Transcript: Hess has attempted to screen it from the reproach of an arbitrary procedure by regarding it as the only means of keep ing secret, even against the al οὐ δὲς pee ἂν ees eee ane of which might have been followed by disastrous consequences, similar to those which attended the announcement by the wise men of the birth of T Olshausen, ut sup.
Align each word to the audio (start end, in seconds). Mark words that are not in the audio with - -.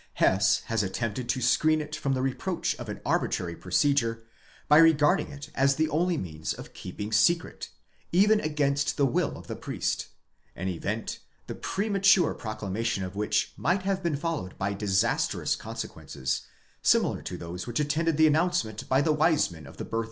Hess 0.13 0.61
has 0.61 0.81
attempted 0.81 1.29
to 1.29 1.41
screen 1.41 1.79
it 1.79 1.95
from 1.95 2.13
the 2.13 2.23
reproach 2.23 2.73
of 2.77 2.89
an 2.89 2.99
arbitrary 3.05 3.55
procedure 3.55 4.23
by 4.67 4.79
regarding 4.79 5.27
it 5.31 5.51
as 5.53 5.75
the 5.75 5.87
only 5.89 6.17
means 6.17 6.53
of 6.53 6.73
keep 6.73 6.99
ing 6.99 7.11
secret, 7.11 7.69
even 8.11 8.39
against 8.39 8.97
the 8.97 9.05
al 9.05 9.11
οὐ 9.11 9.45
δὲς 9.45 9.47
pee 9.61 9.77
ἂν 9.77 9.77
ees 10.65 11.21
eee 12.17 12.99
ane 12.99 13.03
of 13.05 13.15
which 13.15 13.53
might 13.55 13.83
have 13.83 14.01
been 14.01 14.15
followed 14.15 14.57
by 14.57 14.73
disastrous 14.73 15.55
consequences, 15.55 16.47
similar 16.81 17.21
to 17.21 17.37
those 17.37 17.67
which 17.67 17.79
attended 17.79 18.17
the 18.17 18.25
announcement 18.25 18.89
by 18.89 19.01
the 19.03 19.13
wise 19.13 19.51
men 19.51 19.67
of 19.67 19.77
the 19.77 19.85
birth 19.85 19.87
of 19.87 19.89
T 19.89 19.91
Olshausen, 19.91 19.91
ut 19.91 19.91
sup. 19.91 19.99